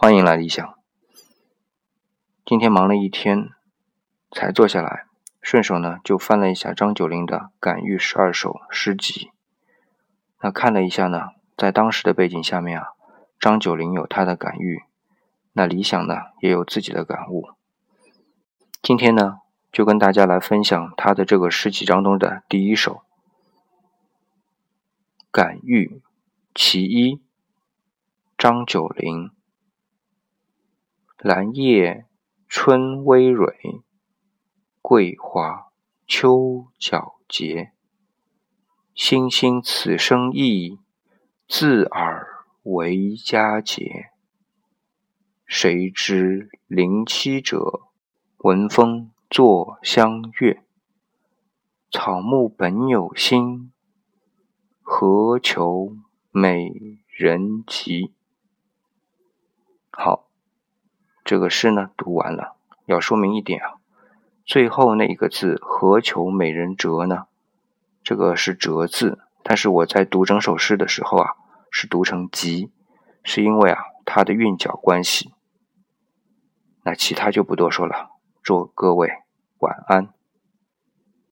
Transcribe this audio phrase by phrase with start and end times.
[0.00, 0.78] 欢迎来理想。
[2.46, 3.50] 今天忙了一天，
[4.30, 5.06] 才坐下来，
[5.42, 9.32] 顺手呢就翻了一下张九龄的《感遇十二首》诗集。
[10.40, 12.90] 那看了一下呢，在当时的背景下面啊，
[13.40, 14.84] 张九龄有他的感遇，
[15.52, 17.48] 那理想呢也有自己的感悟。
[18.80, 19.40] 今天呢，
[19.72, 22.94] 就跟大家来分享他的这个诗集当中的第一首
[25.32, 26.00] 《感遇
[26.54, 27.16] 其一》，
[28.38, 29.36] 张九龄。
[31.20, 32.06] 兰叶
[32.46, 33.82] 春葳蕤，
[34.80, 35.72] 桂花
[36.06, 37.72] 秋皎洁。
[38.94, 40.78] 星星此生意，
[41.48, 44.12] 自尔为佳节。
[45.44, 47.80] 谁知林栖者，
[48.36, 50.62] 闻风作相悦。
[51.90, 53.72] 草木本有心，
[54.82, 55.96] 何求
[56.30, 56.70] 美
[57.08, 58.14] 人疾？
[59.90, 60.27] 好。
[61.28, 62.56] 这个诗呢读完了，
[62.86, 63.74] 要说明一点啊，
[64.46, 67.26] 最后那一个字“何求美人折”呢？
[68.02, 71.32] 这个是折字，但是我在读整首诗的时候啊，
[71.70, 72.72] 是读成急，
[73.22, 75.34] 是因为啊它的韵脚关系。
[76.82, 78.08] 那其他就不多说了，
[78.42, 79.12] 祝各位
[79.58, 80.08] 晚安。